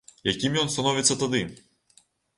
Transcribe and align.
Якім 0.29 0.57
ён 0.61 0.71
становіцца 0.77 1.19
тады? 1.25 1.43